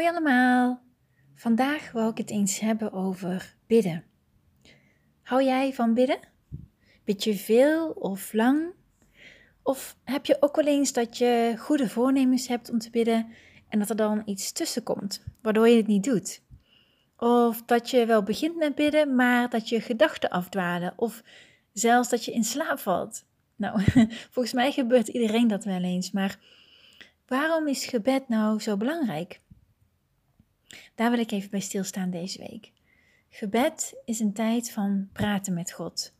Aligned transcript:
Hoi 0.00 0.12
allemaal! 0.12 0.82
Vandaag 1.34 1.92
wil 1.92 2.08
ik 2.08 2.18
het 2.18 2.30
eens 2.30 2.58
hebben 2.58 2.92
over 2.92 3.56
bidden. 3.66 4.04
Hou 5.22 5.44
jij 5.44 5.74
van 5.74 5.94
bidden? 5.94 6.18
Bid 7.04 7.24
je 7.24 7.34
veel 7.34 7.90
of 7.90 8.32
lang? 8.32 8.72
Of 9.62 9.96
heb 10.04 10.26
je 10.26 10.36
ook 10.40 10.56
wel 10.56 10.66
eens 10.66 10.92
dat 10.92 11.18
je 11.18 11.54
goede 11.58 11.88
voornemens 11.88 12.48
hebt 12.48 12.70
om 12.70 12.78
te 12.78 12.90
bidden 12.90 13.32
en 13.68 13.78
dat 13.78 13.90
er 13.90 13.96
dan 13.96 14.22
iets 14.24 14.52
tussen 14.52 14.82
komt, 14.82 15.24
waardoor 15.42 15.68
je 15.68 15.76
het 15.76 15.86
niet 15.86 16.04
doet? 16.04 16.42
Of 17.16 17.62
dat 17.62 17.90
je 17.90 18.06
wel 18.06 18.22
begint 18.22 18.56
met 18.56 18.74
bidden, 18.74 19.14
maar 19.14 19.50
dat 19.50 19.68
je 19.68 19.80
gedachten 19.80 20.30
afdwalen, 20.30 20.92
of 20.96 21.22
zelfs 21.72 22.08
dat 22.08 22.24
je 22.24 22.32
in 22.32 22.44
slaap 22.44 22.78
valt. 22.78 23.24
Nou, 23.56 23.82
volgens 24.32 24.54
mij 24.54 24.72
gebeurt 24.72 25.08
iedereen 25.08 25.48
dat 25.48 25.64
wel 25.64 25.82
eens, 25.82 26.10
maar 26.10 26.38
waarom 27.26 27.68
is 27.68 27.86
gebed 27.86 28.28
nou 28.28 28.60
zo 28.60 28.76
belangrijk? 28.76 29.40
Daar 30.94 31.10
wil 31.10 31.18
ik 31.18 31.30
even 31.30 31.50
bij 31.50 31.60
stilstaan 31.60 32.10
deze 32.10 32.38
week. 32.38 32.72
Gebed 33.28 33.94
is 34.04 34.20
een 34.20 34.32
tijd 34.32 34.70
van 34.70 35.08
praten 35.12 35.54
met 35.54 35.72
God. 35.72 36.12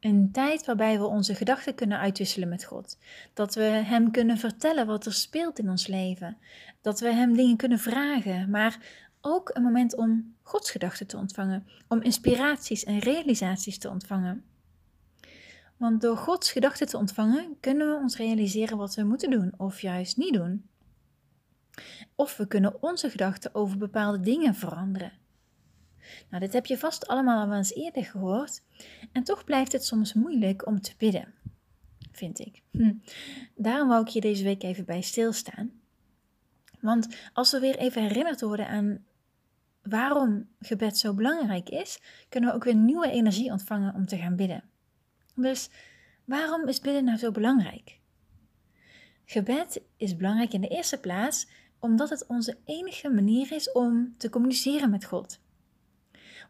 Een 0.00 0.28
tijd 0.32 0.66
waarbij 0.66 0.98
we 0.98 1.06
onze 1.06 1.34
gedachten 1.34 1.74
kunnen 1.74 1.98
uitwisselen 1.98 2.48
met 2.48 2.64
God. 2.64 2.98
Dat 3.34 3.54
we 3.54 3.62
Hem 3.62 4.10
kunnen 4.10 4.38
vertellen 4.38 4.86
wat 4.86 5.06
er 5.06 5.12
speelt 5.12 5.58
in 5.58 5.70
ons 5.70 5.86
leven. 5.86 6.36
Dat 6.80 7.00
we 7.00 7.12
Hem 7.12 7.36
dingen 7.36 7.56
kunnen 7.56 7.78
vragen, 7.78 8.50
maar 8.50 8.78
ook 9.20 9.50
een 9.52 9.62
moment 9.62 9.96
om 9.96 10.34
Gods 10.42 10.70
gedachten 10.70 11.06
te 11.06 11.16
ontvangen, 11.16 11.66
om 11.88 12.02
inspiraties 12.02 12.84
en 12.84 12.98
realisaties 12.98 13.78
te 13.78 13.88
ontvangen. 13.88 14.44
Want 15.76 16.00
door 16.00 16.16
Gods 16.16 16.52
gedachten 16.52 16.86
te 16.86 16.96
ontvangen 16.96 17.56
kunnen 17.60 17.88
we 17.88 17.94
ons 17.94 18.16
realiseren 18.16 18.76
wat 18.76 18.94
we 18.94 19.02
moeten 19.02 19.30
doen 19.30 19.52
of 19.56 19.80
juist 19.80 20.16
niet 20.16 20.34
doen. 20.34 20.69
Of 22.14 22.36
we 22.36 22.46
kunnen 22.46 22.82
onze 22.82 23.10
gedachten 23.10 23.54
over 23.54 23.78
bepaalde 23.78 24.20
dingen 24.20 24.54
veranderen. 24.54 25.12
Nou, 26.28 26.42
dit 26.42 26.52
heb 26.52 26.66
je 26.66 26.78
vast 26.78 27.06
allemaal 27.06 27.46
al 27.46 27.54
eens 27.54 27.74
eerder 27.74 28.04
gehoord. 28.04 28.62
En 29.12 29.24
toch 29.24 29.44
blijft 29.44 29.72
het 29.72 29.84
soms 29.84 30.12
moeilijk 30.12 30.66
om 30.66 30.80
te 30.80 30.94
bidden, 30.98 31.34
vind 32.12 32.38
ik. 32.38 32.62
Hm. 32.70 32.94
Daarom 33.54 33.88
wou 33.88 34.02
ik 34.02 34.08
je 34.08 34.20
deze 34.20 34.44
week 34.44 34.62
even 34.62 34.84
bij 34.84 35.00
stilstaan. 35.00 35.70
Want 36.80 37.16
als 37.32 37.50
we 37.50 37.60
weer 37.60 37.76
even 37.76 38.02
herinnerd 38.02 38.40
worden 38.40 38.68
aan 38.68 39.04
waarom 39.82 40.48
gebed 40.58 40.98
zo 40.98 41.14
belangrijk 41.14 41.68
is, 41.68 42.00
kunnen 42.28 42.50
we 42.50 42.56
ook 42.56 42.64
weer 42.64 42.74
nieuwe 42.74 43.10
energie 43.10 43.50
ontvangen 43.50 43.94
om 43.94 44.06
te 44.06 44.16
gaan 44.16 44.36
bidden. 44.36 44.64
Dus 45.34 45.70
waarom 46.24 46.68
is 46.68 46.80
bidden 46.80 47.04
nou 47.04 47.18
zo 47.18 47.30
belangrijk? 47.30 47.98
Gebed 49.24 49.82
is 49.96 50.16
belangrijk 50.16 50.52
in 50.52 50.60
de 50.60 50.68
eerste 50.68 51.00
plaats 51.00 51.46
omdat 51.80 52.10
het 52.10 52.26
onze 52.26 52.58
enige 52.64 53.08
manier 53.08 53.52
is 53.52 53.72
om 53.72 54.14
te 54.18 54.30
communiceren 54.30 54.90
met 54.90 55.04
God. 55.04 55.40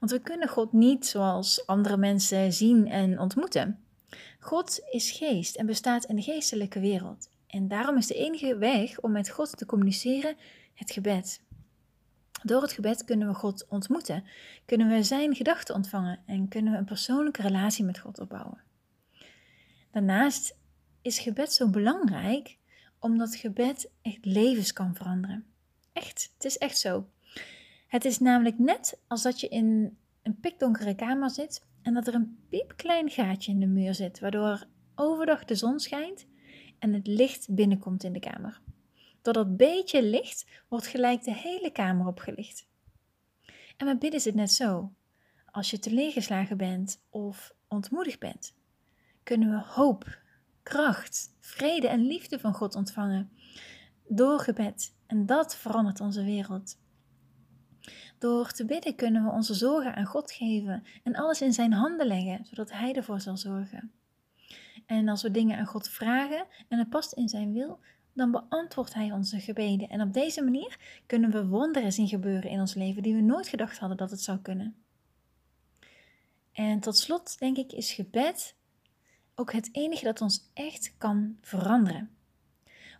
Want 0.00 0.12
we 0.12 0.20
kunnen 0.20 0.48
God 0.48 0.72
niet 0.72 1.06
zoals 1.06 1.66
andere 1.66 1.96
mensen 1.96 2.52
zien 2.52 2.88
en 2.88 3.18
ontmoeten. 3.18 3.84
God 4.38 4.80
is 4.90 5.10
geest 5.10 5.56
en 5.56 5.66
bestaat 5.66 6.04
in 6.04 6.16
de 6.16 6.22
geestelijke 6.22 6.80
wereld. 6.80 7.28
En 7.46 7.68
daarom 7.68 7.96
is 7.96 8.06
de 8.06 8.14
enige 8.14 8.56
weg 8.56 9.00
om 9.00 9.12
met 9.12 9.30
God 9.30 9.56
te 9.56 9.66
communiceren 9.66 10.36
het 10.74 10.90
gebed. 10.90 11.42
Door 12.42 12.62
het 12.62 12.72
gebed 12.72 13.04
kunnen 13.04 13.28
we 13.28 13.34
God 13.34 13.66
ontmoeten, 13.68 14.24
kunnen 14.64 14.88
we 14.88 15.02
Zijn 15.02 15.34
gedachten 15.34 15.74
ontvangen 15.74 16.22
en 16.26 16.48
kunnen 16.48 16.72
we 16.72 16.78
een 16.78 16.84
persoonlijke 16.84 17.42
relatie 17.42 17.84
met 17.84 17.98
God 17.98 18.20
opbouwen. 18.20 18.62
Daarnaast 19.90 20.56
is 21.02 21.18
gebed 21.18 21.52
zo 21.52 21.68
belangrijk 21.68 22.58
omdat 23.00 23.36
gebed 23.36 23.90
echt 24.02 24.24
levens 24.24 24.72
kan 24.72 24.94
veranderen. 24.94 25.46
Echt, 25.92 26.32
het 26.34 26.44
is 26.44 26.58
echt 26.58 26.78
zo. 26.78 27.08
Het 27.86 28.04
is 28.04 28.18
namelijk 28.18 28.58
net 28.58 28.98
als 29.06 29.22
dat 29.22 29.40
je 29.40 29.48
in 29.48 29.98
een 30.22 30.40
pikdonkere 30.40 30.94
kamer 30.94 31.30
zit 31.30 31.66
en 31.82 31.94
dat 31.94 32.06
er 32.06 32.14
een 32.14 32.38
piepklein 32.48 33.10
gaatje 33.10 33.52
in 33.52 33.60
de 33.60 33.66
muur 33.66 33.94
zit, 33.94 34.20
waardoor 34.20 34.66
overdag 34.94 35.44
de 35.44 35.54
zon 35.54 35.80
schijnt 35.80 36.26
en 36.78 36.92
het 36.92 37.06
licht 37.06 37.54
binnenkomt 37.54 38.04
in 38.04 38.12
de 38.12 38.20
kamer. 38.20 38.60
Door 39.22 39.32
dat 39.32 39.56
beetje 39.56 40.02
licht 40.02 40.46
wordt 40.68 40.86
gelijk 40.86 41.24
de 41.24 41.34
hele 41.34 41.70
kamer 41.70 42.06
opgelicht. 42.06 42.68
En 43.76 43.86
met 43.86 43.98
bidden 43.98 44.18
is 44.18 44.24
het 44.24 44.34
net 44.34 44.52
zo. 44.52 44.92
Als 45.50 45.70
je 45.70 45.78
teleurgeslagen 45.78 46.56
bent 46.56 47.02
of 47.08 47.54
ontmoedigd 47.68 48.18
bent, 48.18 48.54
kunnen 49.22 49.50
we 49.50 49.62
hoop, 49.64 50.18
kracht, 50.62 51.34
vrede 51.40 51.88
en 51.88 52.06
liefde 52.06 52.38
van 52.38 52.54
God 52.54 52.74
ontvangen 52.74 53.30
door 54.08 54.40
gebed. 54.40 54.94
En 55.06 55.26
dat 55.26 55.56
verandert 55.56 56.00
onze 56.00 56.24
wereld. 56.24 56.78
Door 58.18 58.50
te 58.50 58.64
bidden 58.64 58.94
kunnen 58.94 59.24
we 59.24 59.30
onze 59.30 59.54
zorgen 59.54 59.94
aan 59.94 60.06
God 60.06 60.32
geven 60.32 60.84
en 61.04 61.14
alles 61.14 61.42
in 61.42 61.52
zijn 61.52 61.72
handen 61.72 62.06
leggen, 62.06 62.44
zodat 62.44 62.72
Hij 62.72 62.92
ervoor 62.94 63.20
zal 63.20 63.36
zorgen. 63.36 63.92
En 64.86 65.08
als 65.08 65.22
we 65.22 65.30
dingen 65.30 65.58
aan 65.58 65.66
God 65.66 65.88
vragen 65.88 66.46
en 66.68 66.78
het 66.78 66.88
past 66.88 67.12
in 67.12 67.28
zijn 67.28 67.52
wil, 67.52 67.80
dan 68.12 68.30
beantwoordt 68.30 68.94
Hij 68.94 69.12
onze 69.12 69.40
gebeden. 69.40 69.88
En 69.88 70.00
op 70.00 70.12
deze 70.12 70.42
manier 70.42 71.02
kunnen 71.06 71.30
we 71.30 71.46
wonderen 71.46 71.92
zien 71.92 72.08
gebeuren 72.08 72.50
in 72.50 72.60
ons 72.60 72.74
leven 72.74 73.02
die 73.02 73.14
we 73.14 73.20
nooit 73.20 73.48
gedacht 73.48 73.78
hadden 73.78 73.98
dat 73.98 74.10
het 74.10 74.20
zou 74.20 74.38
kunnen. 74.38 74.74
En 76.52 76.80
tot 76.80 76.96
slot, 76.96 77.38
denk 77.38 77.56
ik, 77.56 77.72
is 77.72 77.92
gebed 77.92 78.56
ook 79.40 79.52
het 79.52 79.68
enige 79.72 80.04
dat 80.04 80.20
ons 80.20 80.50
echt 80.54 80.94
kan 80.98 81.36
veranderen. 81.40 82.10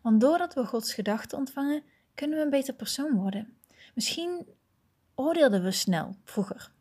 Want 0.03 0.21
doordat 0.21 0.55
we 0.55 0.65
Gods 0.65 0.95
gedachten 0.95 1.39
ontvangen, 1.39 1.83
kunnen 2.15 2.39
we 2.39 2.45
een 2.45 2.51
beter 2.51 2.75
persoon 2.75 3.17
worden. 3.17 3.57
Misschien 3.95 4.47
oordeelden 5.15 5.63
we 5.63 5.71
snel 5.71 6.17
vroeger. 6.25 6.73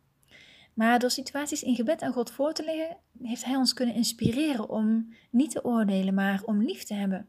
Maar 0.74 1.00
door 1.00 1.12
situaties 1.12 1.64
in 1.64 1.76
gebed 1.76 2.02
aan 2.02 2.14
God 2.14 2.32
voor 2.32 2.54
te 2.54 2.64
leggen, 2.64 2.98
heeft 3.22 3.46
Hij 3.46 3.56
ons 3.56 3.74
kunnen 3.74 3.96
inspireren 3.96 4.70
om 4.70 5.14
niet 5.32 5.52
te 5.52 5.64
oordelen, 5.64 6.14
maar 6.14 6.42
om 6.44 6.64
lief 6.64 6.84
te 6.84 6.94
hebben. 6.94 7.28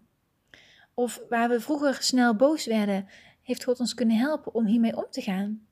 Of 0.95 1.21
waar 1.29 1.49
we 1.49 1.61
vroeger 1.61 2.03
snel 2.03 2.37
boos 2.37 2.67
werden, 2.67 3.09
heeft 3.43 3.65
God 3.65 3.81
ons 3.81 3.95
kunnen 3.95 4.17
helpen 4.17 4.55
om 4.55 4.67
hiermee 4.67 4.97
om 4.97 5.07
te 5.11 5.23
gaan. 5.23 5.67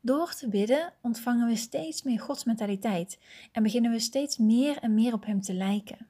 Door 0.00 0.34
te 0.34 0.48
bidden 0.48 0.92
ontvangen 1.00 1.48
we 1.48 1.56
steeds 1.56 2.02
meer 2.02 2.20
Gods 2.20 2.44
mentaliteit 2.44 3.18
en 3.52 3.62
beginnen 3.62 3.90
we 3.90 3.98
steeds 3.98 4.36
meer 4.36 4.78
en 4.78 4.94
meer 4.94 5.12
op 5.12 5.24
Hem 5.24 5.40
te 5.40 5.54
lijken. 5.54 6.06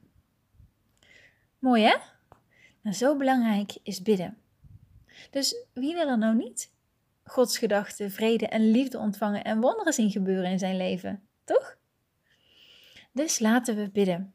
Mooi 1.58 1.82
hè? 1.82 1.96
Nou, 2.82 2.96
zo 2.96 3.16
belangrijk 3.16 3.76
is 3.82 4.02
bidden. 4.02 4.38
Dus 5.30 5.56
wie 5.72 5.94
wil 5.94 6.08
er 6.08 6.18
nou 6.18 6.36
niet 6.36 6.72
Gods 7.24 7.58
gedachten, 7.58 8.10
vrede 8.10 8.46
en 8.48 8.70
liefde 8.70 8.98
ontvangen 8.98 9.44
en 9.44 9.60
wonderen 9.60 9.92
zien 9.92 10.10
gebeuren 10.10 10.50
in 10.50 10.58
zijn 10.58 10.76
leven, 10.76 11.22
toch? 11.44 11.76
Dus 13.12 13.38
laten 13.38 13.76
we 13.76 13.90
bidden. 13.90 14.34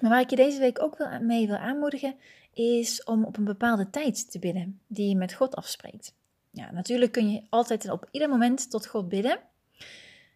Maar 0.00 0.10
waar 0.10 0.20
ik 0.20 0.30
je 0.30 0.36
deze 0.36 0.58
week 0.58 0.82
ook 0.82 1.20
mee 1.20 1.46
wil 1.46 1.56
aanmoedigen, 1.56 2.16
is 2.52 3.04
om 3.04 3.24
op 3.24 3.36
een 3.36 3.44
bepaalde 3.44 3.90
tijd 3.90 4.30
te 4.30 4.38
bidden 4.38 4.80
die 4.86 5.08
je 5.08 5.16
met 5.16 5.34
God 5.34 5.54
afspreekt. 5.54 6.14
Ja, 6.58 6.70
natuurlijk 6.70 7.12
kun 7.12 7.30
je 7.30 7.42
altijd 7.48 7.84
en 7.84 7.90
op 7.90 8.08
ieder 8.10 8.28
moment 8.28 8.70
tot 8.70 8.86
God 8.86 9.08
bidden. 9.08 9.40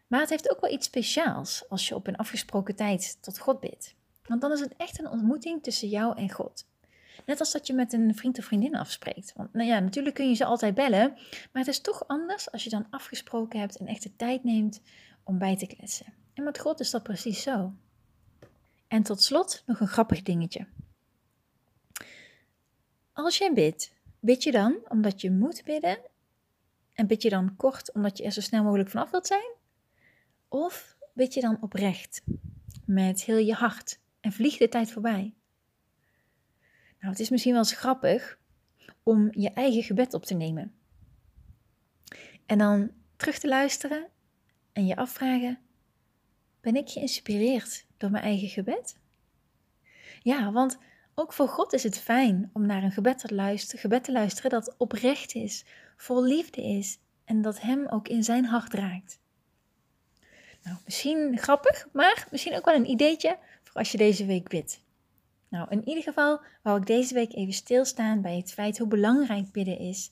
Maar 0.06 0.20
het 0.20 0.30
heeft 0.30 0.50
ook 0.50 0.60
wel 0.60 0.72
iets 0.72 0.86
speciaals 0.86 1.68
als 1.68 1.88
je 1.88 1.94
op 1.94 2.06
een 2.06 2.16
afgesproken 2.16 2.76
tijd 2.76 3.18
tot 3.20 3.38
God 3.38 3.60
bidt. 3.60 3.94
Want 4.26 4.40
dan 4.40 4.52
is 4.52 4.60
het 4.60 4.74
echt 4.76 4.98
een 4.98 5.08
ontmoeting 5.08 5.62
tussen 5.62 5.88
jou 5.88 6.16
en 6.16 6.30
God. 6.30 6.66
Net 7.26 7.40
als 7.40 7.52
dat 7.52 7.66
je 7.66 7.72
met 7.72 7.92
een 7.92 8.14
vriend 8.14 8.38
of 8.38 8.44
vriendin 8.44 8.76
afspreekt. 8.76 9.32
Want 9.36 9.52
nou 9.52 9.68
ja, 9.68 9.78
natuurlijk 9.78 10.14
kun 10.14 10.28
je 10.28 10.34
ze 10.34 10.44
altijd 10.44 10.74
bellen. 10.74 11.12
Maar 11.52 11.62
het 11.64 11.68
is 11.68 11.80
toch 11.80 12.08
anders 12.08 12.50
als 12.50 12.64
je 12.64 12.70
dan 12.70 12.86
afgesproken 12.90 13.60
hebt 13.60 13.76
en 13.76 13.86
echt 13.86 14.02
de 14.02 14.16
tijd 14.16 14.44
neemt 14.44 14.80
om 15.24 15.38
bij 15.38 15.56
te 15.56 15.66
kletsen. 15.66 16.14
En 16.34 16.44
met 16.44 16.58
God 16.58 16.80
is 16.80 16.90
dat 16.90 17.02
precies 17.02 17.42
zo. 17.42 17.72
En 18.88 19.02
tot 19.02 19.22
slot 19.22 19.62
nog 19.66 19.80
een 19.80 19.88
grappig 19.88 20.22
dingetje. 20.22 20.66
Als 23.12 23.38
jij 23.38 23.52
bidt, 23.52 23.92
bid 24.20 24.42
je 24.42 24.52
dan 24.52 24.76
omdat 24.88 25.20
je 25.20 25.30
moet 25.30 25.62
bidden? 25.64 25.98
En 26.94 27.06
bid 27.06 27.22
je 27.22 27.30
dan 27.30 27.56
kort 27.56 27.92
omdat 27.92 28.18
je 28.18 28.24
er 28.24 28.32
zo 28.32 28.40
snel 28.40 28.62
mogelijk 28.62 28.90
vanaf 28.90 29.10
wilt 29.10 29.26
zijn? 29.26 29.54
Of 30.48 30.96
bid 31.14 31.34
je 31.34 31.40
dan 31.40 31.62
oprecht, 31.62 32.22
met 32.84 33.22
heel 33.22 33.38
je 33.38 33.54
hart 33.54 34.00
en 34.20 34.32
vliegt 34.32 34.58
de 34.58 34.68
tijd 34.68 34.92
voorbij? 34.92 35.34
Nou, 36.98 37.14
het 37.14 37.20
is 37.20 37.30
misschien 37.30 37.52
wel 37.52 37.62
eens 37.62 37.72
grappig 37.76 38.38
om 39.02 39.28
je 39.30 39.52
eigen 39.52 39.82
gebed 39.82 40.14
op 40.14 40.24
te 40.24 40.34
nemen. 40.34 40.74
En 42.46 42.58
dan 42.58 42.90
terug 43.16 43.38
te 43.38 43.48
luisteren 43.48 44.08
en 44.72 44.86
je 44.86 44.96
afvragen: 44.96 45.58
ben 46.60 46.76
ik 46.76 46.88
geïnspireerd 46.88 47.86
door 47.96 48.10
mijn 48.10 48.24
eigen 48.24 48.48
gebed? 48.48 49.00
Ja, 50.22 50.52
want 50.52 50.78
ook 51.14 51.32
voor 51.32 51.48
God 51.48 51.72
is 51.72 51.82
het 51.82 51.98
fijn 51.98 52.50
om 52.52 52.66
naar 52.66 52.82
een 52.82 52.92
gebed 52.92 53.18
te 53.18 53.34
luisteren, 53.34 53.80
gebed 53.80 54.04
te 54.04 54.12
luisteren 54.12 54.50
dat 54.50 54.74
oprecht 54.78 55.34
is, 55.34 55.64
vol 55.96 56.22
liefde 56.24 56.62
is 56.62 56.98
en 57.24 57.42
dat 57.42 57.60
Hem 57.60 57.86
ook 57.86 58.08
in 58.08 58.24
zijn 58.24 58.44
hart 58.44 58.74
raakt. 58.74 59.20
Nou, 60.62 60.76
misschien 60.84 61.38
grappig, 61.38 61.88
maar 61.92 62.26
misschien 62.30 62.56
ook 62.56 62.64
wel 62.64 62.74
een 62.74 62.90
ideetje 62.90 63.38
voor 63.62 63.74
als 63.74 63.92
je 63.92 63.98
deze 63.98 64.26
week 64.26 64.48
bidt. 64.48 64.80
Nou, 65.48 65.66
in 65.70 65.88
ieder 65.88 66.02
geval 66.02 66.40
wou 66.62 66.78
ik 66.80 66.86
deze 66.86 67.14
week 67.14 67.34
even 67.34 67.52
stilstaan 67.52 68.22
bij 68.22 68.36
het 68.36 68.52
feit 68.52 68.78
hoe 68.78 68.88
belangrijk 68.88 69.52
bidden 69.52 69.78
is 69.78 70.10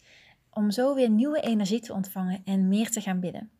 om 0.50 0.70
zo 0.70 0.94
weer 0.94 1.10
nieuwe 1.10 1.40
energie 1.40 1.80
te 1.80 1.92
ontvangen 1.92 2.42
en 2.44 2.68
meer 2.68 2.90
te 2.90 3.00
gaan 3.00 3.20
bidden. 3.20 3.50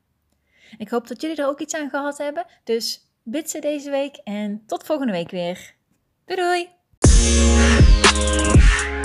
Ik 0.79 0.89
hoop 0.89 1.09
dat 1.09 1.21
jullie 1.21 1.37
er 1.37 1.47
ook 1.47 1.61
iets 1.61 1.75
aan 1.75 1.91
gehad 1.91 2.19
hebben. 2.19 2.47
Dus 2.65 3.11
bid 3.23 3.51
ze 3.51 3.59
deze 3.59 3.91
week 3.91 4.17
en 4.17 4.63
tot 4.67 4.85
volgende 4.85 5.13
week 5.13 5.31
weer. 5.31 5.75
Doei 6.25 6.41
doei! 6.41 6.80
Música 8.21 9.00